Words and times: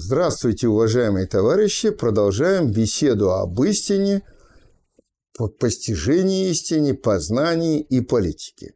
Здравствуйте, 0.00 0.68
уважаемые 0.68 1.26
товарищи! 1.26 1.90
Продолжаем 1.90 2.70
беседу 2.70 3.32
об 3.32 3.60
истине, 3.64 4.22
постижении 5.58 6.50
истине, 6.50 6.94
познании 6.94 7.80
и 7.80 8.00
политике. 8.00 8.74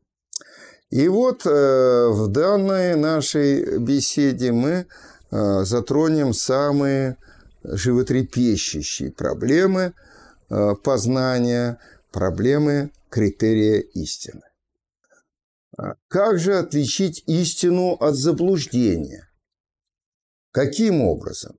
И 0.90 1.06
вот 1.06 1.46
э, 1.46 2.08
в 2.08 2.26
данной 2.26 2.96
нашей 2.96 3.78
беседе 3.78 4.50
мы 4.50 4.86
э, 5.30 5.64
затронем 5.64 6.34
самые 6.34 7.18
животрепещущие 7.62 9.12
проблемы 9.12 9.94
э, 10.50 10.74
познания, 10.82 11.78
проблемы 12.10 12.90
критерия 13.10 13.78
истины. 13.78 14.42
А 15.78 15.94
как 16.08 16.40
же 16.40 16.58
отличить 16.58 17.22
истину 17.28 17.92
от 17.92 18.16
заблуждения? 18.16 19.28
Каким 20.52 21.00
образом? 21.00 21.56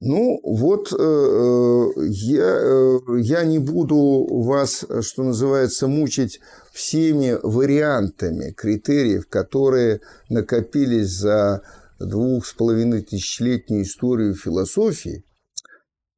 Ну, 0.00 0.38
вот 0.42 0.92
э, 0.92 0.96
э, 0.98 1.90
я, 2.08 2.58
э, 2.60 2.98
я 3.20 3.44
не 3.44 3.58
буду 3.58 4.26
вас, 4.28 4.84
что 5.00 5.22
называется, 5.22 5.86
мучить 5.86 6.40
всеми 6.74 7.38
вариантами 7.42 8.50
критериев, 8.50 9.26
которые 9.28 10.02
накопились 10.28 11.08
за 11.08 11.62
двух 11.98 12.44
с 12.44 12.52
половиной 12.52 13.00
тысячелетнюю 13.00 13.84
историю 13.84 14.34
философии, 14.34 15.24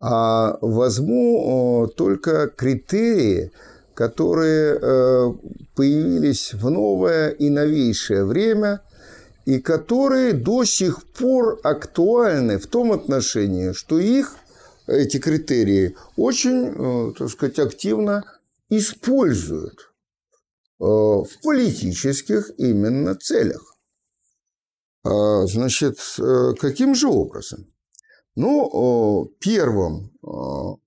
а 0.01 0.59
возьму 0.60 1.88
только 1.96 2.48
критерии, 2.48 3.52
которые 3.95 4.80
появились 5.76 6.54
в 6.54 6.68
новое 6.70 7.28
и 7.28 7.51
новейшее 7.51 8.24
время– 8.24 8.80
и 9.46 9.60
которые 9.60 10.32
до 10.32 10.64
сих 10.64 11.06
пор 11.06 11.60
актуальны 11.62 12.59
в 12.59 12.66
том 12.66 12.92
отношении, 12.92 13.73
что 13.73 13.98
их, 13.98 14.37
эти 14.88 15.18
критерии, 15.18 15.96
очень, 16.16 16.66
э, 16.66 17.12
так 17.16 17.30
сказать, 17.30 17.59
активно 17.60 18.24
используют 18.68 19.93
э, 20.80 20.84
в 20.84 21.29
политических 21.45 22.51
именно 22.59 23.15
целях. 23.15 23.62
А, 25.04 25.46
значит, 25.46 25.99
э, 26.18 26.54
каким 26.59 26.96
же 26.96 27.06
образом? 27.06 27.73
Ну, 28.34 29.32
первым, 29.40 30.12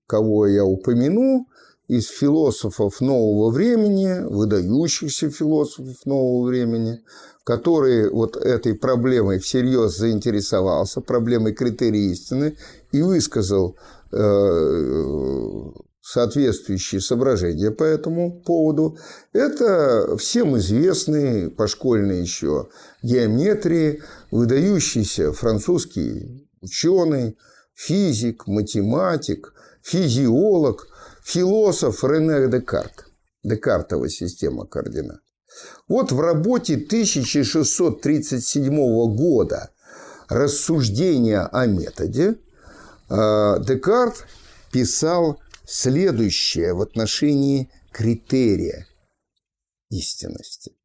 кого 0.06 0.46
я 0.46 0.64
упомяну, 0.64 1.48
из 1.88 2.06
философов 2.06 3.00
нового 3.00 3.50
времени, 3.50 4.20
выдающихся 4.22 5.28
философов 5.28 5.96
нового 6.06 6.46
времени, 6.46 7.02
который 7.50 8.08
вот 8.08 8.36
этой 8.36 8.76
проблемой 8.76 9.40
всерьез 9.40 9.96
заинтересовался, 9.96 11.00
проблемой 11.00 11.52
критерия 11.52 12.12
истины, 12.12 12.56
и 12.92 13.02
высказал 13.02 13.76
э, 14.12 15.70
соответствующие 16.00 17.00
соображения 17.00 17.72
по 17.72 17.82
этому 17.82 18.40
поводу. 18.42 18.98
Это 19.32 20.16
всем 20.16 20.58
известный 20.58 21.50
по 21.50 21.66
школьной 21.66 22.20
еще 22.20 22.68
геометрии, 23.02 24.00
выдающийся 24.30 25.32
французский 25.32 26.48
ученый, 26.60 27.36
физик, 27.74 28.46
математик, 28.46 29.54
физиолог, 29.82 30.86
философ 31.24 32.04
Рене 32.04 32.46
Декарт. 32.46 33.06
Декартова 33.42 34.08
система 34.08 34.66
координат. 34.66 35.20
Вот 35.90 36.10
в 36.12 36.20
работе 36.20 36.74
1637 36.76 38.70
года 39.16 39.70
«Рассуждения 40.28 41.40
о 41.40 41.66
методе» 41.66 42.36
э, 43.08 43.56
Декарт 43.66 44.24
писал 44.70 45.40
следующее 45.66 46.74
в 46.74 46.80
отношении 46.80 47.72
критерия 47.90 48.86
истинности. 49.90 50.76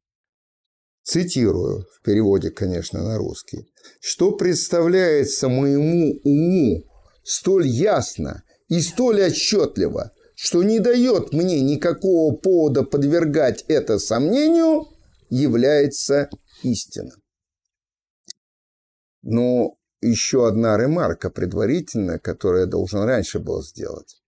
Цитирую 1.04 1.86
в 1.94 2.02
переводе, 2.02 2.50
конечно, 2.50 3.04
на 3.04 3.20
русский. 3.20 3.72
«Что 4.00 4.32
представляется 4.32 5.50
моему 5.50 6.20
уму 6.24 6.84
столь 7.24 7.68
ясно 7.68 8.42
и 8.70 8.82
столь 8.82 9.22
отчетливо, 9.26 10.14
что 10.34 10.64
не 10.64 10.80
дает 10.80 11.32
мне 11.32 11.62
никакого 11.62 12.34
повода 12.36 12.82
подвергать 12.82 13.66
это 13.68 14.00
сомнению, 14.00 14.88
является 15.30 16.30
истинным. 16.64 17.22
Но 19.22 19.78
еще 20.02 20.48
одна 20.48 20.78
ремарка 20.78 21.30
предварительная, 21.30 22.20
которую 22.20 22.62
я 22.62 22.68
должен 22.68 23.04
раньше 23.04 23.40
был 23.40 23.64
сделать. 23.64 24.22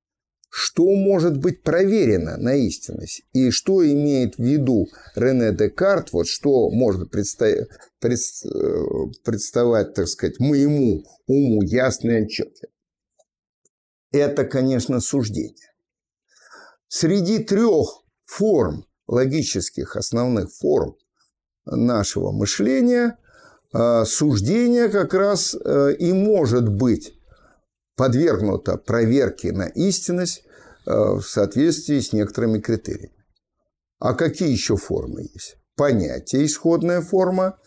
Что 0.50 0.86
может 0.86 1.38
быть 1.38 1.62
проверено 1.62 2.38
на 2.38 2.56
истинность? 2.56 3.22
И 3.34 3.52
что 3.52 3.86
имеет 3.86 4.38
в 4.38 4.44
виду 4.44 4.88
Рене 5.16 5.52
Декарт, 5.52 6.13
вот 6.13 6.28
что 6.28 6.72
может 6.72 7.12
представ... 7.12 7.68
представать, 8.00 9.94
так 9.94 10.07
сказать, 10.07 10.40
моему 10.40 11.03
уму 11.28 11.62
ясно 11.62 12.12
и 12.12 12.24
отчетливо? 12.24 12.72
Это, 14.12 14.46
конечно, 14.46 15.00
суждение. 15.00 15.74
Среди 16.88 17.44
трех 17.44 18.03
форм, 18.25 18.87
логических 19.07 19.95
основных 19.95 20.51
форм 20.51 20.95
нашего 21.66 22.31
мышления, 22.31 23.18
а, 23.73 24.06
суждение 24.06 24.90
как 24.90 25.13
раз 25.13 25.56
э, 25.56 25.95
и 26.00 26.13
может 26.13 26.69
быть 26.69 27.13
подвергнуто 27.95 28.78
проверке 28.78 29.51
на 29.51 29.66
истинность 29.68 30.44
э, 30.85 30.91
в 30.91 31.22
соответствии 31.23 32.00
с 32.00 32.13
некоторыми 32.13 32.59
критериями. 32.59 33.25
А 34.00 34.13
какие 34.13 34.51
еще 34.51 34.78
формы 34.78 35.24
есть? 35.34 35.57
Понятие, 35.75 36.45
исходная 36.45 37.01
форма 37.01 37.57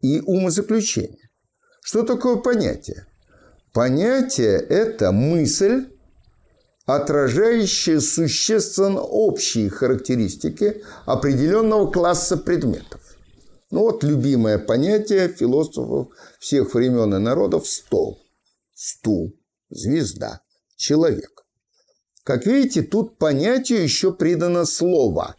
и 0.00 0.20
умозаключение. 0.20 1.30
Что 1.82 2.02
такое 2.02 2.36
понятие? 2.36 3.06
Понятие– 3.72 4.58
это 4.68 5.12
мысль, 5.12 5.93
отражающее 6.86 8.00
существенно 8.00 9.00
общие 9.00 9.70
характеристики 9.70 10.82
определенного 11.06 11.90
класса 11.90 12.36
предметов. 12.36 13.00
Ну 13.70 13.80
вот 13.80 14.04
любимое 14.04 14.58
понятие 14.58 15.28
философов 15.28 16.08
всех 16.38 16.74
времен 16.74 17.14
и 17.14 17.18
народов– 17.18 17.66
стол, 17.68 18.20
стул, 18.74 19.32
звезда, 19.70 20.42
человек. 20.76 21.44
Как 22.22 22.46
видите, 22.46 22.82
тут 22.82 23.18
понятию 23.18 23.82
еще 23.82 24.12
придано 24.12 24.64
слово, 24.64 25.36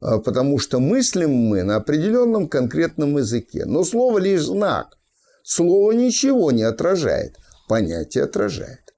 а, 0.00 0.18
потому 0.18 0.58
что 0.58 0.80
мыслим 0.80 1.30
мы 1.30 1.62
на 1.62 1.76
определенном 1.76 2.48
конкретном 2.48 3.18
языке. 3.18 3.64
Но 3.64 3.84
слово 3.84 4.18
лишь 4.18 4.44
знак. 4.44 4.98
Слово 5.42 5.92
ничего 5.92 6.52
не 6.52 6.62
отражает, 6.62 7.36
понятие 7.68 8.24
отражает. 8.24 8.89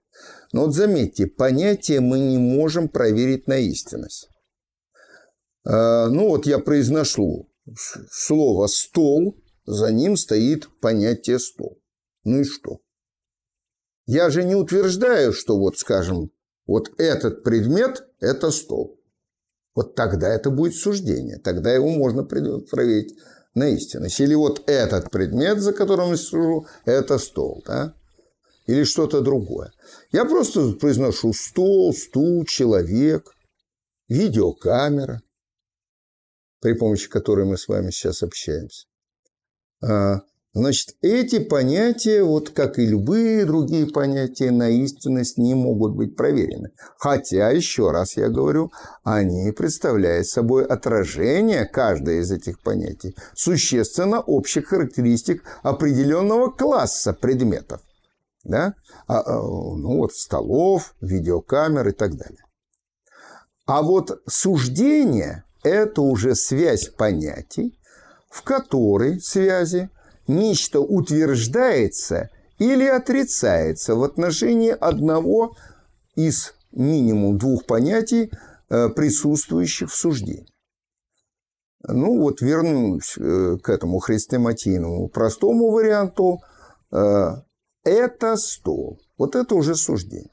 Но 0.52 0.66
вот 0.66 0.74
заметьте, 0.74 1.26
понятие 1.26 2.00
мы 2.00 2.18
не 2.18 2.38
можем 2.38 2.88
проверить 2.88 3.46
на 3.46 3.58
истинность. 3.58 4.28
А, 5.64 6.08
ну 6.08 6.28
вот 6.28 6.46
я 6.46 6.58
произношу 6.58 7.50
слово 8.10 8.66
«стол», 8.66 9.36
за 9.64 9.92
ним 9.92 10.16
стоит 10.16 10.68
понятие 10.80 11.38
«стол». 11.38 11.80
Ну 12.24 12.40
и 12.40 12.44
что? 12.44 12.80
Я 14.06 14.30
же 14.30 14.44
не 14.44 14.54
утверждаю, 14.54 15.32
что 15.32 15.58
вот, 15.58 15.78
скажем, 15.78 16.30
вот 16.66 16.90
этот 16.98 17.42
предмет– 17.42 18.06
это 18.20 18.50
стол. 18.50 19.00
Вот 19.74 19.94
тогда 19.94 20.28
это 20.28 20.50
будет 20.50 20.74
суждение, 20.74 21.38
тогда 21.38 21.72
его 21.72 21.88
можно 21.88 22.24
проверить 22.24 23.16
на 23.54 23.68
истинность. 23.68 24.20
Или 24.20 24.34
вот 24.34 24.62
этот 24.66 25.10
предмет, 25.10 25.60
за 25.60 25.72
которым 25.72 26.10
я 26.10 26.16
сужу, 26.16 26.66
это 26.84 27.18
стол, 27.18 27.62
да? 27.66 27.94
Или 28.66 28.84
что-то 28.84 29.20
другое. 29.20 29.72
Я 30.12 30.24
просто 30.24 30.72
произношу 30.72 31.32
стол, 31.32 31.92
стул, 31.94 32.44
человек, 32.44 33.34
видеокамера, 34.08 35.22
при 36.60 36.74
помощи 36.74 37.08
которой 37.08 37.44
мы 37.44 37.58
с 37.58 37.68
вами 37.68 37.90
сейчас 37.90 38.22
общаемся. 38.22 38.86
А, 39.84 40.20
значит, 40.54 40.94
эти 41.00 41.40
понятия, 41.40 42.22
вот 42.22 42.50
как 42.50 42.78
и 42.78 42.86
любые 42.86 43.44
другие 43.44 43.88
понятия, 43.88 44.52
на 44.52 44.68
истинность 44.68 45.38
не 45.38 45.54
могут 45.54 45.96
быть 45.96 46.14
проверены. 46.14 46.70
Хотя, 46.98 47.50
еще 47.50 47.90
раз 47.90 48.16
я 48.16 48.28
говорю, 48.28 48.70
они 49.02 49.50
представляют 49.50 50.28
собой 50.28 50.64
отражение, 50.64 51.64
каждое 51.64 52.20
из 52.20 52.30
этих 52.30 52.60
понятий, 52.60 53.16
существенно 53.34 54.20
общих 54.20 54.66
характеристик 54.68 55.42
определенного 55.64 56.48
класса 56.50 57.12
предметов 57.12 57.80
да? 58.44 58.74
а, 59.06 59.20
а, 59.20 59.42
ну 59.42 59.98
вот 59.98 60.12
столов, 60.14 60.94
видеокамер 61.00 61.88
и 61.88 61.92
так 61.92 62.16
далее. 62.16 62.44
А 63.66 63.82
вот 63.82 64.20
суждение– 64.28 65.44
это 65.62 66.02
уже 66.02 66.34
связь 66.34 66.88
понятий, 66.88 67.78
в 68.28 68.42
которой 68.42 69.20
связи 69.20 69.90
нечто 70.26 70.80
утверждается 70.80 72.30
или 72.58 72.86
отрицается 72.86 73.94
в 73.94 74.02
отношении 74.02 74.70
одного 74.70 75.56
из 76.14 76.54
минимум 76.72 77.38
двух 77.38 77.66
понятий, 77.66 78.30
э, 78.68 78.88
присутствующих 78.88 79.90
в 79.90 79.94
суждении. 79.94 80.48
Ну 81.86 82.18
вот 82.20 82.40
вернусь 82.40 83.16
э, 83.18 83.56
к 83.62 83.68
этому 83.68 83.98
хрестоматийному 83.98 85.08
простому 85.08 85.70
варианту. 85.70 86.40
Это 87.84 88.36
стол. 88.36 89.00
Вот 89.18 89.34
это 89.34 89.54
уже 89.54 89.74
суждение. 89.74 90.30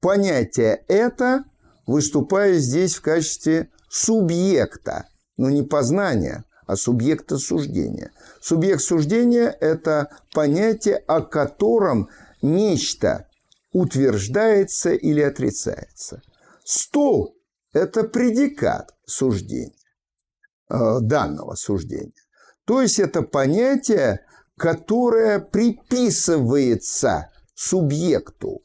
Понятие 0.00 0.84
«это» 0.88 1.44
выступает 1.86 2.62
здесь 2.62 2.96
в 2.96 3.02
качестве 3.02 3.70
субъекта, 3.88 5.06
но 5.36 5.50
не 5.50 5.62
познания, 5.62 6.44
а 6.66 6.76
субъекта 6.76 7.38
суждения. 7.38 8.12
Субъект 8.40 8.82
суждения– 8.82 9.48
это 9.60 10.10
понятие, 10.32 10.96
о 10.96 11.20
котором 11.20 12.08
нечто 12.42 13.28
утверждается 13.72 14.92
или 14.92 15.20
отрицается. 15.20 16.22
Стол– 16.64 17.36
это 17.72 18.04
предикат 18.04 18.94
суждения, 19.04 19.74
э, 20.70 21.00
данного 21.00 21.54
суждения. 21.54 22.12
То 22.64 22.80
есть 22.80 22.98
это 22.98 23.22
понятие, 23.22 24.24
которое 24.56 25.38
приписывается 25.38 27.30
субъекту 27.54 28.60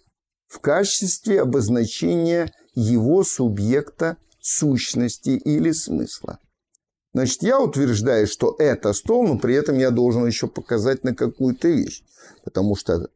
в 0.48 0.60
качестве 0.60 1.42
обозначения 1.42 2.52
его 2.74 3.24
субъекта 3.24 4.18
сущности 4.40 5.30
или 5.30 5.72
смысла. 5.72 6.40
Значит, 7.14 7.42
я 7.44 7.60
утверждаю, 7.60 8.28
что 8.28 8.56
это 8.60 8.94
стол, 8.94 9.28
но 9.28 9.40
при 9.40 9.56
этом 9.56 9.78
я 9.78 9.90
должен 9.90 10.26
еще 10.26 10.48
показать 10.48 11.04
на 11.04 11.16
какую-то 11.16 11.68
вещь. 11.68 12.04
Потому 12.44 12.76
что 12.76 13.10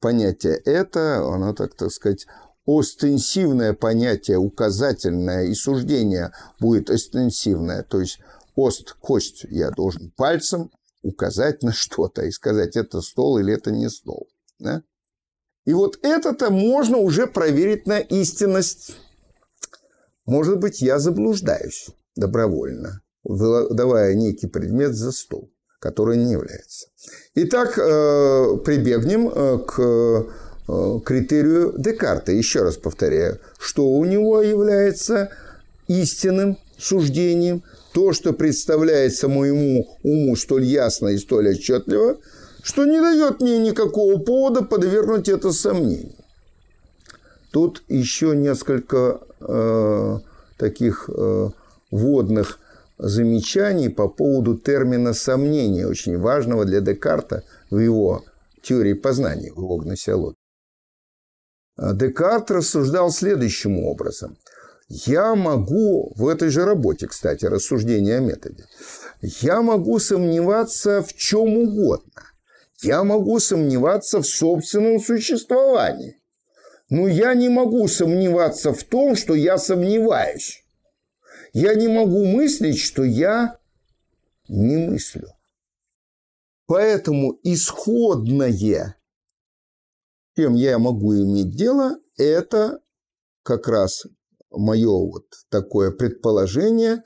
понятие 0.00 0.56
«это», 0.56 1.18
оно, 1.26 1.54
так, 1.54 1.74
так 1.74 1.90
сказать, 1.90 2.26
остенсивное 2.66 3.72
понятие, 3.72 4.36
указательное, 4.36 5.46
и 5.46 5.54
суждение 5.54 6.32
будет 6.60 6.90
остенсивное. 6.90 7.82
То 7.82 8.00
есть 8.00 8.20
ост, 8.54 8.92
кость 9.00 9.44
я 9.48 9.70
должен 9.70 10.10
пальцем 10.16 10.70
указать 11.08 11.62
на 11.62 11.72
что-то 11.72 12.22
и 12.22 12.30
сказать, 12.30 12.76
это 12.76 13.00
стол 13.00 13.38
или 13.38 13.54
это 13.54 13.70
не 13.70 13.88
стол. 13.88 14.28
Да? 14.58 14.82
И 15.64 15.72
вот 15.72 15.98
это-то 16.02 16.50
можно 16.50 16.98
уже 16.98 17.26
проверить 17.26 17.86
на 17.86 17.98
истинность. 17.98 18.96
Может 20.26 20.58
быть, 20.58 20.80
я 20.80 20.98
заблуждаюсь 20.98 21.88
добровольно 22.16 23.02
давая 23.24 24.14
некий 24.14 24.46
предмет 24.46 24.94
за 24.94 25.12
стол, 25.12 25.50
который 25.80 26.16
не 26.16 26.32
является. 26.32 26.88
Итак, 27.34 27.78
э, 27.78 28.56
прибегнем 28.64 29.28
э, 29.28 29.58
к 29.66 29.80
э, 29.80 31.00
критерию 31.04 31.74
Декарта. 31.76 32.32
Еще 32.32 32.62
раз 32.62 32.76
повторяю, 32.76 33.38
что 33.58 33.86
у 33.86 34.04
него 34.04 34.40
является 34.40 35.30
истинным 35.88 36.58
суждением, 36.78 37.62
то, 37.98 38.12
что 38.12 38.32
представляется 38.32 39.26
моему 39.26 39.98
уму 40.04 40.36
столь 40.36 40.62
ясно 40.62 41.08
и 41.08 41.18
столь 41.18 41.48
отчетливо, 41.48 42.18
что 42.62 42.84
не 42.84 43.00
дает 43.00 43.40
мне 43.40 43.58
никакого 43.58 44.20
повода 44.20 44.62
подвергнуть 44.62 45.28
это 45.28 45.50
сомнению. 45.50 46.14
Тут 47.50 47.82
еще 47.88 48.36
несколько 48.36 49.20
э, 49.40 50.18
таких 50.58 51.10
э, 51.12 51.48
водных 51.90 52.60
замечаний 52.98 53.88
по 53.88 54.06
поводу 54.06 54.56
термина 54.56 55.12
«сомнение», 55.12 55.88
очень 55.88 56.18
важного 56.18 56.64
для 56.64 56.80
Декарта 56.80 57.42
в 57.68 57.78
его 57.78 58.22
теории 58.62 58.94
познания, 58.94 59.52
в 59.52 59.64
его. 59.64 60.36
Декарт 61.76 62.52
рассуждал 62.52 63.10
следующим 63.10 63.80
образом. 63.80 64.38
Я 64.88 65.34
могу, 65.34 66.12
в 66.16 66.26
этой 66.28 66.48
же 66.48 66.64
работе, 66.64 67.06
кстати, 67.06 67.44
рассуждение 67.44 68.18
о 68.18 68.20
методе, 68.20 68.64
я 69.20 69.60
могу 69.60 69.98
сомневаться 69.98 71.02
в 71.02 71.12
чем 71.14 71.56
угодно. 71.58 72.22
Я 72.82 73.04
могу 73.04 73.38
сомневаться 73.40 74.20
в 74.22 74.26
собственном 74.26 75.00
существовании. 75.00 76.22
Но 76.88 77.06
я 77.06 77.34
не 77.34 77.48
могу 77.48 77.86
сомневаться 77.88 78.72
в 78.72 78.82
том, 78.84 79.14
что 79.14 79.34
я 79.34 79.58
сомневаюсь 79.58 80.64
я 81.52 81.74
не 81.74 81.88
могу 81.88 82.24
мыслить, 82.24 82.78
что 82.78 83.04
я 83.04 83.58
не 84.48 84.76
мыслю. 84.76 85.28
Поэтому 86.66 87.38
исходное, 87.42 88.96
чем 90.36 90.54
я 90.54 90.78
могу 90.78 91.14
иметь 91.14 91.56
дело, 91.56 91.98
это 92.16 92.80
как 93.42 93.68
раз 93.68 94.04
мое 94.50 94.90
вот 94.90 95.24
такое 95.50 95.90
предположение. 95.90 97.02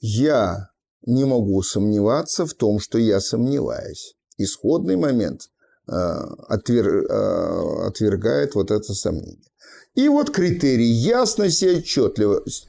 Я 0.00 0.68
не 1.06 1.24
могу 1.24 1.62
сомневаться 1.62 2.46
в 2.46 2.54
том, 2.54 2.78
что 2.78 2.98
я 2.98 3.20
сомневаюсь. 3.20 4.16
Исходный 4.38 4.96
момент 4.96 5.50
э, 5.86 5.92
отвер, 5.92 7.04
э, 7.04 7.86
отвергает 7.86 8.54
вот 8.54 8.70
это 8.70 8.94
сомнение. 8.94 9.50
И 9.94 10.08
вот 10.08 10.30
критерий 10.30 10.90
ясность 10.90 11.62
и 11.62 11.78
отчетливость. 11.78 12.68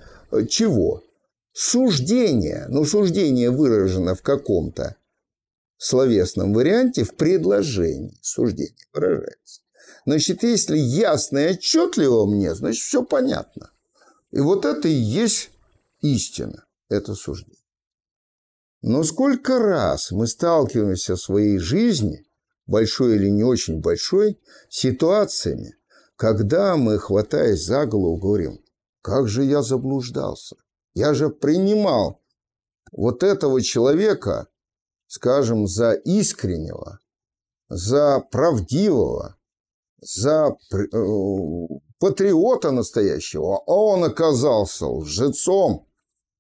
Чего? 0.50 1.01
суждение, 1.56 2.66
но 2.68 2.83
суждение 2.83 3.50
выражено 3.50 4.13
в 4.13 4.21
каком-то 4.21 4.98
словесном 5.78 6.54
варианте, 6.54 7.06
в 7.06 7.16
предложении 7.16 8.19
суждение 8.21 8.75
выражается. 8.94 9.62
Значит, 10.06 10.44
если 10.44 10.78
ясно 10.78 11.38
и 11.39 11.54
отчетливо 11.54 12.25
мне, 12.25 12.54
значит, 12.54 12.83
все 12.83 13.04
понятно. 13.04 13.71
И 14.35 14.39
вот 14.41 14.65
это 14.65 14.89
и 14.89 14.93
есть 14.93 15.49
истина, 16.01 16.65
это 16.89 17.15
суждение. 17.15 17.55
Но 18.81 19.03
сколько 19.03 19.59
раз 19.59 20.11
мы 20.11 20.27
сталкиваемся 20.27 21.15
в 21.15 21.21
своей 21.21 21.57
жизни, 21.57 22.27
большой 22.67 23.15
или 23.15 23.29
не 23.29 23.45
очень 23.45 23.79
большой, 23.79 24.37
ситуациями, 24.67 25.77
когда 26.17 26.75
мы, 26.75 26.99
хватаясь 26.99 27.63
за 27.63 27.85
голову, 27.85 28.17
говорим, 28.17 28.59
как 29.01 29.29
же 29.29 29.45
я 29.45 29.61
заблуждался, 29.61 30.57
я 30.93 31.13
же 31.13 31.29
принимал 31.29 32.21
вот 32.91 33.23
этого 33.23 33.61
человека, 33.61 34.49
скажем, 35.07 35.65
за 35.65 35.93
искреннего, 35.93 36.99
за 37.69 38.19
правдивого, 38.19 39.37
за 40.01 40.57
э, 40.73 40.97
патриота 41.99 42.71
настоящего, 42.71 43.57
а 43.66 43.71
он 43.71 44.04
оказался 44.04 44.87
лжецом, 44.87 45.87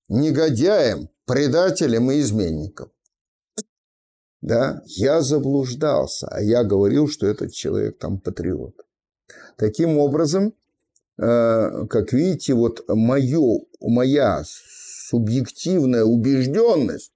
негодяем, 0.07 1.09
предателем 1.25 2.11
и 2.11 2.19
изменником. 2.19 2.91
Да, 4.41 4.83
я 4.85 5.21
заблуждался, 5.21 6.27
а 6.27 6.41
я 6.41 6.63
говорил, 6.63 7.07
что 7.07 7.25
этот 7.25 7.51
человек 7.51 7.97
там 7.97 8.19
патриот. 8.19 8.75
Таким 9.57 9.97
образом, 9.97 10.53
Э, 11.17 11.85
как 11.89 12.11
видите, 12.11 12.53
вот 12.53 12.83
моё, 12.89 13.59
моя 13.79 14.43
субъективная 15.07 16.03
убежденность 16.03 17.13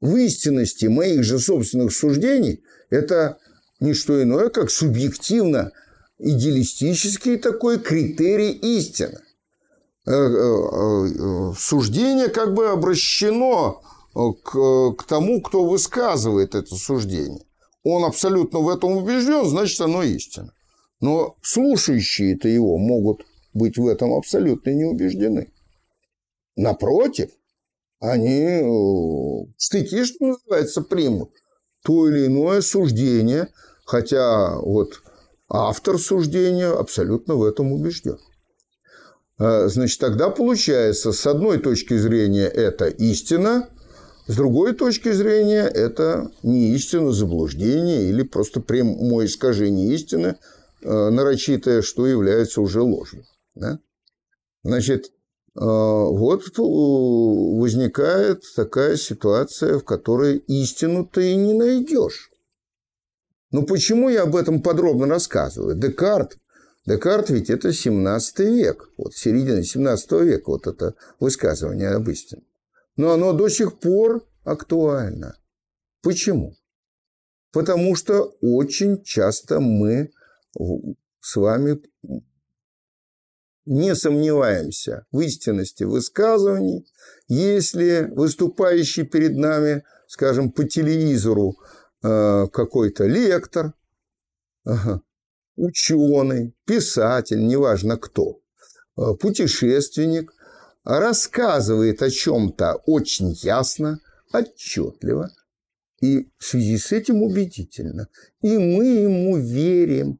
в 0.00 0.16
истинности 0.16 0.86
моих 0.86 1.24
же 1.24 1.38
собственных 1.38 1.92
суждений– 1.92 2.62
это 2.90 3.38
не 3.80 3.94
что 3.94 4.22
иное, 4.22 4.50
как 4.50 4.70
субъективно 4.70 5.72
идеалистический 6.18 7.36
такой 7.38 7.78
критерий 7.78 8.52
истины. 8.52 9.20
Э, 10.06 10.12
э, 10.12 11.52
суждение 11.58 12.28
как 12.28 12.54
бы 12.54 12.68
обращено 12.68 13.82
к, 14.14 14.92
к 14.92 15.04
тому, 15.04 15.40
кто 15.42 15.64
высказывает 15.64 16.54
это 16.54 16.74
суждение. 16.76 17.44
Он 17.82 18.04
абсолютно 18.04 18.60
в 18.60 18.68
этом 18.68 18.96
убежден, 18.96 19.44
значит, 19.44 19.80
оно 19.80 20.02
истина. 20.02 20.52
Но 21.00 21.36
слушающие-то 21.42 22.48
его 22.48 22.78
могут 22.78 23.26
быть 23.52 23.76
в 23.76 23.86
этом 23.86 24.12
абсолютно 24.14 24.70
не 24.70 24.84
убеждены. 24.84 25.52
Напротив, 26.56 27.30
они 28.00 28.40
э, 28.40 29.52
стыки, 29.56 30.04
что 30.04 30.26
называется, 30.26 30.82
примут 30.82 31.30
то 31.82 32.08
или 32.08 32.26
иное 32.26 32.62
суждение, 32.62 33.48
хотя 33.84 34.58
вот 34.58 35.02
автор 35.48 35.98
суждения 35.98 36.70
абсолютно 36.70 37.34
в 37.34 37.44
этом 37.44 37.72
убежден. 37.72 38.18
А, 39.38 39.68
значит, 39.68 39.98
тогда 40.00 40.30
получается, 40.30 41.12
с 41.12 41.26
одной 41.26 41.58
точки 41.58 41.96
зрения 41.96 42.46
это 42.46 42.86
истина, 42.86 43.68
с 44.26 44.36
другой 44.36 44.74
точки 44.74 45.12
зрения 45.12 45.66
это 45.66 46.30
не 46.42 46.74
истина, 46.74 47.12
заблуждение 47.12 48.08
или 48.08 48.22
просто 48.22 48.60
прямое 48.60 49.26
искажение 49.26 49.94
истины– 49.94 50.36
Э, 50.84 51.08
нарочитое, 51.08 51.80
что 51.80 52.06
является 52.06 52.60
уже 52.60 52.82
ложью. 52.82 53.24
Да? 53.54 53.78
Значит, 54.62 55.06
э, 55.06 55.10
вот 55.54 56.42
возникает 56.58 58.42
такая 58.54 58.96
ситуация, 58.96 59.78
в 59.78 59.84
которой 59.84 60.36
истину 60.36 61.08
ты 61.10 61.32
и 61.32 61.36
не 61.36 61.54
найдешь. 61.54 62.30
Ну 63.54 63.62
почему 63.62 64.08
я 64.08 64.24
об 64.24 64.34
этом 64.34 64.60
подробно 64.60 65.06
рассказываю? 65.06 65.76
Декарт, 65.76 66.38
Декарт 66.86 67.30
ведь 67.30 67.50
это 67.50 67.72
17 67.72 68.40
век, 68.40 68.90
вот 68.96 69.14
середина 69.14 69.62
17 69.62 70.10
века, 70.22 70.50
вот 70.50 70.66
это 70.66 70.96
высказывание 71.20 71.90
об 71.90 72.08
истине. 72.08 72.42
Но 72.96 73.12
оно 73.12 73.32
до 73.32 73.48
сих 73.48 73.78
пор 73.78 74.26
актуально. 74.42 75.38
Почему? 76.02 76.56
Потому 77.52 77.94
что 77.94 78.34
очень 78.40 79.04
часто 79.04 79.60
мы 79.60 80.10
с 81.20 81.36
вами 81.36 81.80
не 83.66 83.94
сомневаемся 83.94 85.06
в 85.12 85.20
истинности 85.20 85.84
высказываний, 85.84 86.88
если 87.28 88.10
выступающий 88.16 89.04
перед 89.04 89.36
нами, 89.36 89.84
скажем, 90.08 90.50
по 90.50 90.64
телевизору 90.64 91.54
какой-то 92.06 93.06
лектор, 93.06 93.72
ученый, 95.56 96.54
писатель, 96.64 97.46
неважно 97.46 97.96
кто, 97.96 98.40
э, 98.96 99.02
путешественник, 99.20 100.32
рассказывает 100.84 102.02
о 102.02 102.10
чем-то 102.10 102.82
очень 102.86 103.32
ясно, 103.32 104.00
отчетливо 104.32 105.30
и 106.00 106.28
в 106.38 106.44
связи 106.44 106.76
с 106.76 106.92
этим 106.92 107.22
убедительно. 107.22 108.08
И 108.42 108.58
мы 108.58 108.84
ему 108.84 109.38
верим. 109.38 110.18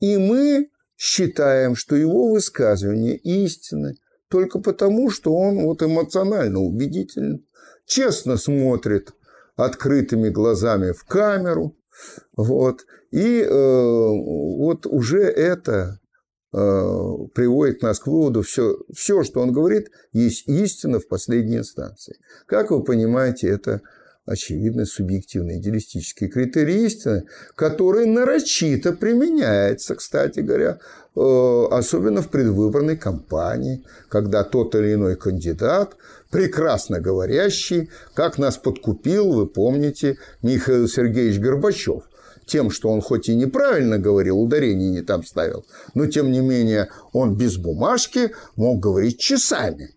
И 0.00 0.16
мы 0.16 0.70
считаем, 0.96 1.76
что 1.76 1.94
его 1.94 2.30
высказывания 2.30 3.16
истинны 3.16 3.94
только 4.28 4.58
потому, 4.58 5.10
что 5.10 5.32
он 5.32 5.60
вот 5.60 5.82
эмоционально 5.82 6.58
убедителен, 6.60 7.46
честно 7.86 8.36
смотрит 8.36 9.12
открытыми 9.56 10.28
глазами 10.28 10.92
в 10.92 11.04
камеру, 11.04 11.76
вот, 12.36 12.84
и 13.10 13.40
э, 13.40 13.48
вот 13.48 14.86
уже 14.86 15.22
это 15.22 16.00
э, 16.52 16.58
приводит 17.34 17.82
нас 17.82 18.00
к 18.00 18.06
выводу, 18.08 18.42
все, 18.42 18.76
все, 18.92 19.22
что 19.22 19.40
он 19.40 19.52
говорит, 19.52 19.90
есть 20.12 20.48
истина 20.48 20.98
в 20.98 21.06
последней 21.06 21.58
инстанции. 21.58 22.16
Как 22.46 22.70
вы 22.70 22.82
понимаете, 22.82 23.48
это 23.48 23.82
очевидно, 24.26 24.86
субъективный 24.86 25.58
идеалистический 25.58 26.28
критерий 26.28 26.86
истины, 26.86 27.24
который 27.54 28.06
нарочито 28.06 28.92
применяется, 28.92 29.94
кстати 29.94 30.40
говоря, 30.40 30.78
э, 31.14 31.66
особенно 31.70 32.22
в 32.22 32.30
предвыборной 32.30 32.96
кампании, 32.96 33.84
когда 34.08 34.42
тот 34.44 34.74
или 34.74 34.94
иной 34.94 35.16
кандидат, 35.16 35.96
прекрасно 36.30 37.00
говорящий, 37.00 37.90
как 38.14 38.38
нас 38.38 38.56
подкупил, 38.56 39.32
вы 39.32 39.46
помните, 39.46 40.16
Михаил 40.42 40.88
Сергеевич 40.88 41.38
Горбачев, 41.38 42.04
тем, 42.46 42.70
что 42.70 42.90
он 42.90 43.00
хоть 43.00 43.28
и 43.28 43.34
неправильно 43.34 43.98
говорил, 43.98 44.40
ударение 44.40 44.90
не 44.90 45.02
там 45.02 45.24
ставил, 45.24 45.66
но 45.94 46.06
тем 46.06 46.32
не 46.32 46.40
менее 46.40 46.88
он 47.12 47.36
без 47.36 47.56
бумажки 47.56 48.30
мог 48.56 48.80
говорить 48.80 49.18
часами 49.18 49.94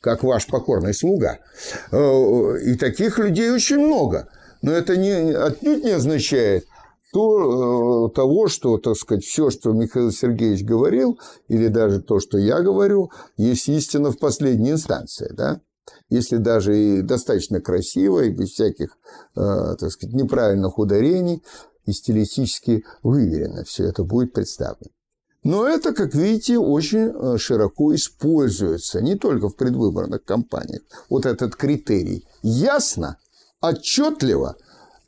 как 0.00 0.22
ваш 0.22 0.46
покорный 0.46 0.94
слуга. 0.94 1.38
Э, 1.92 2.58
и 2.64 2.74
таких 2.74 3.18
людей 3.18 3.50
очень 3.50 3.78
много. 3.78 4.28
Но 4.62 4.72
это 4.72 4.96
не, 4.96 5.32
отнюдь 5.32 5.84
не 5.84 5.92
означает 5.92 6.66
то, 7.12 8.08
э, 8.08 8.14
того, 8.14 8.48
что, 8.48 8.78
так 8.78 8.96
сказать, 8.96 9.24
все, 9.24 9.50
что 9.50 9.72
Михаил 9.72 10.12
Сергеевич 10.12 10.64
говорил, 10.64 11.18
или 11.48 11.68
даже 11.68 12.00
то, 12.00 12.20
что 12.20 12.38
я 12.38 12.60
говорю, 12.60 13.10
есть 13.36 13.68
истина 13.68 14.10
в 14.10 14.18
последней 14.18 14.72
инстанции. 14.72 15.32
Да? 15.34 15.60
Если 16.08 16.36
даже 16.36 16.78
и 16.78 17.02
достаточно 17.02 17.60
красиво, 17.60 18.20
и 18.20 18.30
без 18.30 18.50
всяких, 18.50 18.96
э, 19.36 19.76
так 19.78 19.90
сказать, 19.90 20.14
неправильных 20.14 20.78
ударений, 20.78 21.42
и 21.86 21.92
стилистически 21.92 22.84
выверено 23.02 23.64
все 23.64 23.84
это 23.84 24.04
будет 24.04 24.32
представлено. 24.32 24.92
Но 25.42 25.66
это, 25.66 25.94
как 25.94 26.14
видите, 26.14 26.58
очень 26.58 27.12
э, 27.14 27.38
широко 27.38 27.94
используется, 27.94 29.00
не 29.00 29.16
только 29.16 29.48
в 29.48 29.56
предвыборных 29.56 30.24
кампаниях. 30.24 30.82
Вот 31.08 31.24
этот 31.24 31.56
критерий. 31.56 32.26
Ясно, 32.42 33.18
отчетливо, 33.62 34.56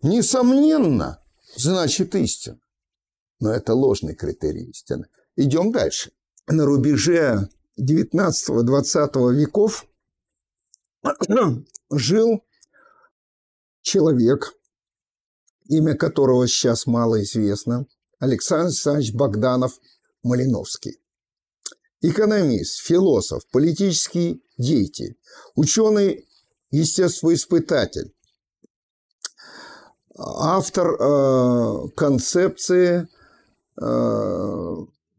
несомненно, 0.02 1.22
значит 1.56 2.14
истина. 2.14 2.58
Но 3.40 3.52
это 3.52 3.74
ложный 3.74 4.14
критерий 4.14 4.70
истины. 4.70 5.06
Идем 5.36 5.70
дальше. 5.70 6.12
На 6.46 6.64
рубеже 6.64 7.50
19-20 7.78 9.34
веков 9.34 9.86
жил 11.90 12.42
человек, 13.82 14.54
имя 15.68 15.94
которого 15.94 16.48
сейчас 16.48 16.86
мало 16.86 17.22
известно, 17.22 17.86
Александр 18.18 18.68
Александрович 18.68 19.12
Богданов– 19.12 19.78
Малиновский. 20.22 20.98
Экономист, 22.00 22.80
философ, 22.84 23.42
политический 23.52 24.42
деятель, 24.58 25.16
ученый, 25.54 26.28
естествоиспытатель, 26.70 28.12
автор 30.18 30.96
э, 30.98 31.88
концепции, 31.96 33.08
э, 33.80 34.76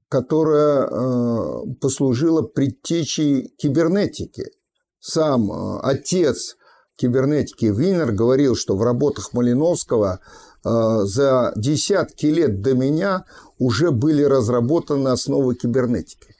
которая 0.09 0.87
э, 0.87 1.73
послужила 1.81 2.41
предтечей 2.43 3.47
кибернетики. 3.57 4.51
Сам 4.99 5.51
э, 5.51 5.79
отец 5.83 6.55
кибернетики 6.97 7.65
Винер 7.65 8.11
говорил, 8.11 8.55
что 8.55 8.75
в 8.75 8.83
работах 8.83 9.33
Малиновского 9.33 10.19
э, 10.19 10.69
за 11.05 11.53
десятки 11.55 12.27
лет 12.27 12.61
до 12.61 12.73
меня 12.73 13.25
уже 13.57 13.91
были 13.91 14.23
разработаны 14.23 15.09
основы 15.09 15.55
кибернетики. 15.55 16.35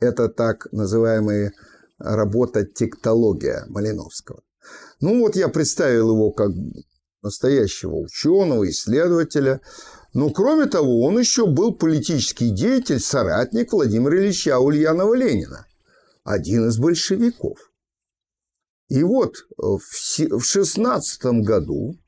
Это 0.00 0.28
так 0.28 0.66
называемая 0.72 1.52
работа 1.98 2.64
тектология 2.64 3.64
Малиновского. 3.68 4.42
Ну 5.00 5.20
вот 5.20 5.36
я 5.36 5.48
представил 5.48 6.10
его 6.10 6.30
как 6.30 6.50
настоящего 7.22 7.96
ученого, 7.96 8.68
исследователя. 8.68 9.60
Но 10.12 10.30
кроме 10.30 10.66
того, 10.66 11.02
он 11.02 11.18
еще 11.18 11.46
был 11.46 11.74
политический 11.74 12.50
деятель, 12.50 13.00
соратник 13.00 13.72
Владимира 13.72 14.18
Ильича 14.18 14.58
Ульянова-Ленина, 14.58 15.66
один 16.24 16.68
из 16.68 16.78
большевиков. 16.78 17.71
И 18.92 19.02
вот 19.04 19.46
в 19.56 20.42
16 20.42 21.24
году, 21.42 21.98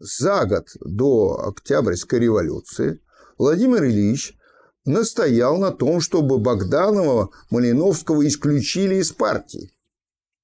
за 0.00 0.46
год 0.46 0.66
до 0.80 1.46
Октябрьской 1.46 2.18
революции, 2.18 3.00
Владимир 3.38 3.84
Ильич 3.84 4.36
настоял 4.84 5.58
на 5.58 5.70
том, 5.70 6.00
чтобы 6.00 6.40
Богданова 6.40 7.30
Малиновского 7.50 8.26
исключили 8.26 8.96
из 8.96 9.12
партии 9.12 9.70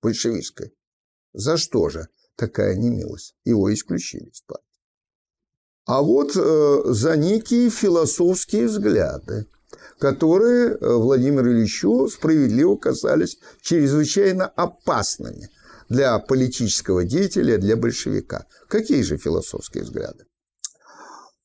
большевистской. 0.00 0.76
За 1.32 1.56
что 1.56 1.88
же 1.88 2.06
такая 2.36 2.76
немилость? 2.76 3.34
Его 3.42 3.74
исключили 3.74 4.30
из 4.30 4.42
партии. 4.42 4.78
А 5.86 6.02
вот 6.02 6.36
э, 6.36 6.82
за 6.86 7.16
некие 7.16 7.68
философские 7.68 8.66
взгляды, 8.66 9.48
которые 9.98 10.68
э, 10.68 10.94
Владимиру 10.94 11.50
Ильичу 11.50 12.06
справедливо 12.08 12.76
казались 12.76 13.38
чрезвычайно 13.60 14.46
опасными 14.46 15.50
для 15.88 16.18
политического 16.18 17.04
деятеля, 17.04 17.58
для 17.58 17.76
большевика. 17.76 18.46
Какие 18.68 19.02
же 19.02 19.16
философские 19.16 19.84
взгляды? 19.84 20.24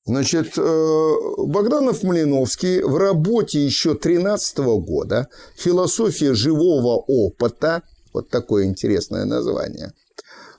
Значит, 0.05 0.58
э, 0.58 1.15
Богданов-Малиновский 1.38 2.81
в 2.81 2.98
работе 2.98 3.63
еще 3.63 3.93
13 3.93 4.79
года 4.79 5.27
«Философия 5.55 6.34
живого 6.34 7.03
опыта», 7.08 7.84
вот 8.12 8.29
такое 8.29 8.65
интересное 8.65 9.25
название, 9.25 9.93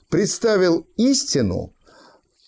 представил 0.09 0.87
истину, 0.95 1.73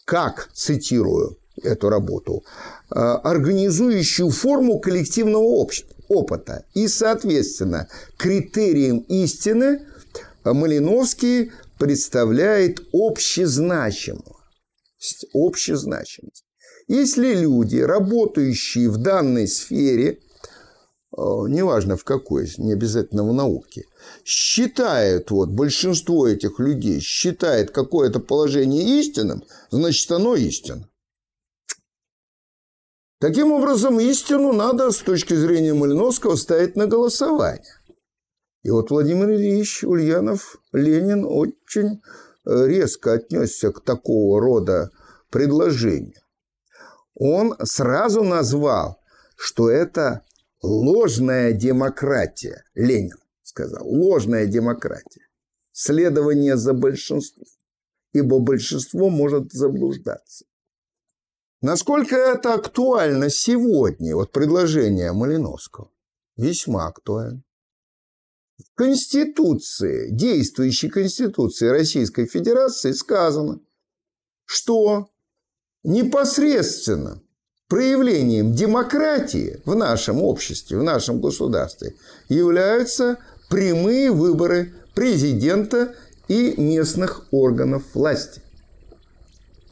как, 0.06 0.50
цитирую 0.54 1.38
эту 1.62 1.90
работу, 1.90 2.44
э, 2.90 3.00
организующую 3.00 4.30
форму 4.30 4.80
коллективного 4.80 5.68
опыта. 6.08 6.66
И, 6.74 6.88
соответственно, 6.88 7.88
критерием 8.18 9.00
истины 9.00 9.82
Малиновский 10.52 11.52
представляет 11.80 12.82
общезначимую. 12.92 14.36
Общезначимость. 15.34 16.46
Если 16.88 17.34
люди, 17.34 17.78
работающие 17.78 18.90
в 18.90 18.98
данной 18.98 19.48
сфере, 19.48 20.20
э, 21.16 21.22
неважно 21.48 21.96
в 21.96 22.04
какой, 22.04 22.50
не 22.58 22.74
обязательно 22.74 23.24
в 23.24 23.34
науке, 23.34 23.86
считают, 24.26 25.32
вот 25.32 25.50
большинство 25.50 26.28
этих 26.28 26.60
людей 26.60 27.00
считает 27.00 27.72
какое-то 27.72 28.20
положение 28.20 29.00
истинным, 29.00 29.44
значит 29.72 30.12
оно 30.12 30.36
истинно. 30.36 30.90
Таким 33.20 33.54
образом, 33.54 34.02
истину 34.02 34.52
надо 34.52 34.92
с 34.92 34.98
точки 34.98 35.34
зрения 35.34 35.74
Малиновского 35.74 36.36
ставить 36.36 36.76
на 36.76 36.88
голосование. 36.88 37.64
И 38.64 38.70
вот 38.70 38.90
Владимир 38.92 39.30
Ильич 39.30 39.84
Ульянов, 39.84 40.58
Ленин 40.72 41.26
очень 41.26 42.02
э, 42.46 42.68
резко 42.68 43.14
отнесся 43.14 43.72
к 43.72 43.82
такого 43.82 44.40
рода 44.40 44.90
предложению. 45.30 46.22
он 47.16 47.56
сразу 47.64 48.24
назвал, 48.24 49.00
что 49.36 49.70
это 49.70 50.22
ложная 50.62 51.52
демократия. 51.52 52.64
Ленин 52.74 53.18
сказал, 53.44 53.86
ложная 53.86 54.46
демократия. 54.46 55.28
Следование 55.72 56.56
за 56.56 56.74
большинством. 56.74 57.46
Ибо 58.14 58.40
большинство 58.40 59.10
может 59.10 59.52
заблуждаться. 59.52 60.46
Насколько 61.62 62.16
это 62.16 62.54
актуально 62.54 63.30
сегодня, 63.30 64.16
вот 64.16 64.32
предложение 64.32 65.12
Малиновского? 65.14 65.90
Весьма 66.38 66.88
актуально. 66.88 67.44
В 68.58 68.76
Конституции, 68.76 70.10
действующей 70.12 70.90
Конституции 70.90 71.68
Российской 71.68 72.28
Федерации 72.28 72.92
сказано, 72.92 73.60
что 74.46 75.10
непосредственно 75.84 77.22
проявлением 77.68 78.54
демократии 78.54 79.62
в 79.66 79.76
нашем 79.76 80.22
обществе, 80.22 80.78
в 80.78 80.84
нашем 80.84 81.20
государстве 81.20 81.96
являются 82.30 83.18
прямые 83.50 84.12
выборы 84.12 84.74
президента 84.94 85.96
и 86.28 86.54
местных 86.62 87.28
органов 87.32 87.84
власти. 87.96 88.42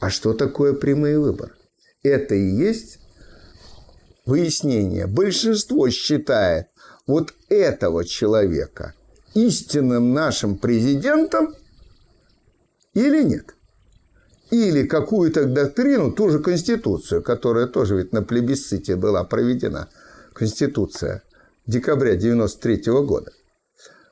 А 0.00 0.10
что 0.10 0.32
такое 0.32 0.72
прямые 0.72 1.20
выборы? 1.20 1.52
Это 2.02 2.34
и 2.34 2.56
есть 2.56 2.98
выяснение. 4.26 5.06
Большинство 5.06 5.88
считает 5.90 6.66
вот 7.06 7.34
этого 7.48 8.04
человека 8.04 8.94
истинным 9.34 10.12
нашим 10.12 10.56
президентом 10.56 11.54
или 12.94 13.22
нет? 13.22 13.54
Или 14.50 14.86
какую-то 14.86 15.46
доктрину, 15.46 16.12
ту 16.12 16.28
же 16.28 16.38
Конституцию, 16.38 17.22
которая 17.22 17.66
тоже 17.66 17.96
ведь 17.96 18.12
на 18.12 18.22
плебисците 18.22 18.96
была 18.96 19.24
проведена, 19.24 19.88
Конституция 20.34 21.22
декабря 21.66 22.16
93 22.16 22.82
года. 23.02 23.32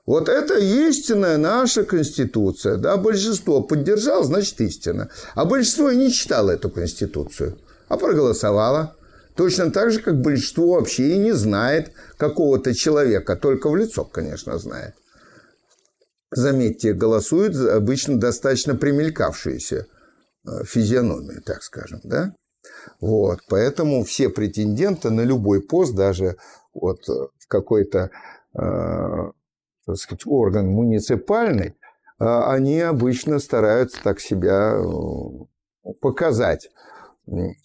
Вот 0.06 0.28
это 0.28 0.58
истинная 0.58 1.36
наша 1.36 1.84
Конституция. 1.84 2.76
Да, 2.76 2.96
большинство 2.96 3.62
поддержало, 3.62 4.24
значит, 4.24 4.60
истина. 4.60 5.08
А 5.34 5.44
большинство 5.44 5.90
и 5.90 5.96
не 5.96 6.10
читало 6.10 6.50
эту 6.50 6.70
Конституцию, 6.70 7.58
а 7.88 7.96
проголосовало. 7.96 8.96
Точно 9.40 9.70
так 9.70 9.90
же, 9.90 10.02
как 10.02 10.20
большинство 10.20 10.74
вообще 10.74 11.14
и 11.14 11.18
не 11.18 11.32
знает 11.32 11.92
какого-то 12.18 12.74
человека, 12.74 13.36
только 13.36 13.70
в 13.70 13.76
лицо, 13.76 14.04
конечно, 14.04 14.58
знает. 14.58 14.94
Заметьте, 16.30 16.92
голосуют 16.92 17.56
обычно 17.56 18.20
достаточно 18.20 18.74
примелькавшиеся 18.74 19.86
э, 19.86 20.64
физиономии, 20.64 21.40
так 21.40 21.62
скажем, 21.62 22.00
да? 22.04 22.34
Вот, 23.00 23.40
поэтому 23.48 24.04
все 24.04 24.28
претенденты 24.28 25.08
на 25.08 25.22
любой 25.22 25.62
пост, 25.62 25.94
даже 25.94 26.36
вот 26.74 27.08
э, 27.08 27.12
в 27.38 27.48
какой-то 27.48 28.10
э, 28.52 28.60
орган 30.26 30.66
муниципальный, 30.66 31.68
э, 31.68 31.72
они 32.18 32.80
обычно 32.80 33.38
стараются 33.38 34.02
так 34.02 34.20
себя 34.20 34.76
показать 36.02 36.68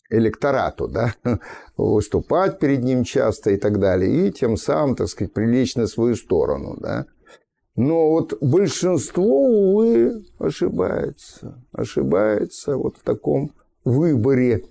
электорату, 0.10 0.88
да, 0.88 1.13
выступать 1.77 2.60
перед 2.60 2.84
ним 2.84 3.03
часто 3.03 3.51
и 3.51 3.57
так 3.57 3.79
далее, 3.79 4.27
и 4.27 4.31
тем 4.31 4.57
самым, 4.57 4.95
так 4.95 5.07
сказать, 5.07 5.34
привлечь 5.34 5.75
на 5.75 5.88
свою 5.88 6.15
сторону, 6.15 6.77
да. 6.79 7.05
Но 7.75 8.12
вот 8.12 8.38
большинство, 8.39 9.24
увы, 9.24 10.24
ошибается. 10.39 11.62
Ошибается 11.74 12.77
вот 12.77 12.98
в 12.98 13.03
таком 13.03 13.51
выборе, 13.84 14.63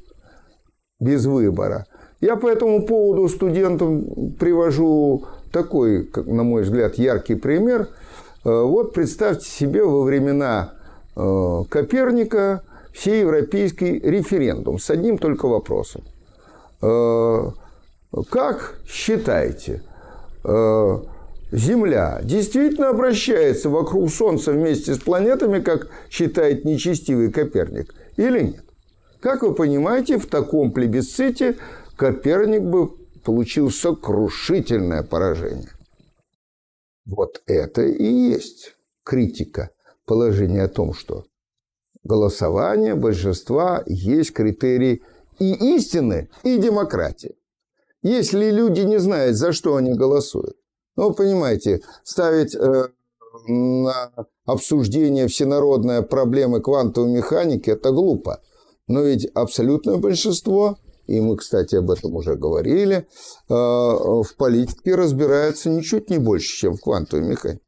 без 1.01 1.27
выбора. 1.27 1.87
Я 2.21 2.37
по 2.37 2.49
этому 2.49 2.87
поводу 2.87 3.29
студентам 3.29 4.33
привожу 4.39 5.27
такой, 5.53 6.11
на 6.16 6.42
мой 6.42 6.62
взгляд, 6.62 6.95
яркий 6.95 7.35
пример. 7.35 7.88
Э, 8.45 8.62
вот 8.62 8.95
представьте 8.95 9.47
себе 9.47 9.85
во 9.85 10.03
времена 10.03 10.73
э, 11.14 11.62
Коперника 11.68 12.62
всеевропейский 12.94 13.98
референдум 13.98 14.78
с 14.78 14.88
одним 14.88 15.18
только 15.18 15.46
вопросом. 15.46 16.02
Э, 16.80 17.50
как 18.30 18.78
считаете, 18.87 19.83
Земля 21.54 22.20
действительно 22.22 22.88
обращается 22.88 23.70
вокруг 23.70 24.11
Солнца 24.11 24.52
вместе 24.52 24.94
с 24.94 24.98
планетами, 24.98 25.61
как 25.61 25.88
считает 26.11 26.64
нечестивый 26.64 27.30
Коперник, 27.30 27.94
или 28.16 28.42
нет? 28.42 28.64
Как 29.20 29.42
вы 29.42 29.54
понимаете, 29.54 30.18
в 30.18 30.26
таком 30.26 30.72
плебисците 30.72 31.57
Коперник 31.96 32.62
бы 32.62 32.88
получил 33.22 33.70
сокрушительное 33.70 35.04
поражение. 35.04 35.70
Вот 37.07 37.40
это 37.46 37.83
и 37.83 38.04
есть 38.04 38.74
критика 39.04 39.70
положения 40.07 40.62
о 40.62 40.68
том, 40.68 40.92
что 40.92 41.24
голосование 42.05 42.95
большинства 42.95 43.83
есть 43.87 44.33
критерий 44.33 45.03
и 45.38 45.77
истины, 45.77 46.29
и 46.43 46.59
демократии. 46.59 47.37
Если 48.03 48.51
люди 48.51 48.81
не 48.81 48.99
знают, 48.99 49.37
за 49.37 49.53
что 49.53 49.77
они 49.77 49.95
голосуют, 49.95 50.57
ну, 50.97 51.12
понимаете, 51.12 51.81
ставить 52.05 52.55
э, 52.55 52.88
на 53.49 54.11
обсуждение 54.45 55.27
всенародные 55.27 56.03
проблемы 56.03 56.61
квантовой 56.61 57.11
механики– 57.11 57.71
это 57.71 57.90
глупо. 57.90 58.40
Но 58.87 59.01
ведь 59.01 59.27
абсолютное 59.35 59.97
большинство, 59.97 60.77
и 61.07 61.21
мы, 61.21 61.37
кстати, 61.37 61.77
об 61.77 61.90
этом 61.90 62.14
уже 62.14 62.37
говорили, 62.37 62.97
э, 62.97 63.05
в 63.49 64.29
политике 64.37 64.95
разбирается 64.95 65.71
ничуть 65.71 66.11
не 66.11 66.19
больше, 66.19 66.59
чем 66.59 66.77
в 66.77 66.81
квантовой 66.81 67.27
механике. 67.27 67.62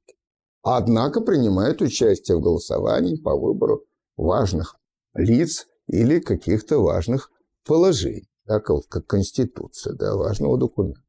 Однако 0.62 1.20
принимает 1.20 1.80
участие 1.80 2.36
в 2.36 2.42
голосовании 2.42 3.16
по 3.16 3.34
выбору 3.36 3.84
важных 4.16 4.76
лиц 5.14 5.66
или 5.86 6.20
каких-то 6.20 6.78
важных 6.78 7.30
положений, 7.64 8.28
так, 8.46 8.68
вот, 8.70 8.86
как 8.88 9.06
Конституция, 9.06 9.94
да, 9.94 10.16
важного 10.16 10.58
документа. 10.58 11.00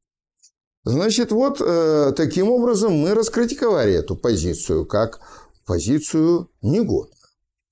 Значит, 0.84 1.32
вот 1.32 1.60
э, 1.60 2.12
таким 2.16 2.50
образом 2.50 2.94
мы 2.94 3.14
раскритиковали 3.14 3.92
эту 3.92 4.16
позицию 4.16 4.86
как 4.86 5.20
позицию 5.66 6.50
негодную. 6.62 7.12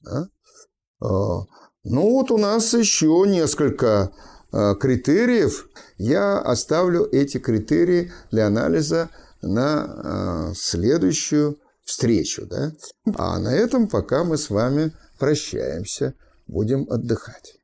Да? 0.01 0.29
Э, 1.01 1.07
ну 1.85 2.11
вот 2.11 2.31
у 2.31 2.37
нас 2.37 2.75
еще 2.75 3.25
несколько 3.27 4.13
э, 4.53 4.75
критериев. 4.75 5.69
Я 5.97 6.39
оставлю 6.39 7.09
эти 7.11 7.39
критерии 7.39 8.13
для 8.31 8.49
анализа 8.49 9.09
на 9.41 10.51
э, 10.51 10.55
следующую 10.55 11.59
встречу. 11.85 12.47
Да? 12.47 12.73
А 13.15 13.39
на 13.39 13.55
этом 13.55 13.89
пока 13.89 14.25
мы 14.25 14.37
с 14.37 14.51
вами 14.51 14.93
прощаемся, 15.19 16.15
будем 16.47 16.87
отдыхать. 16.91 17.61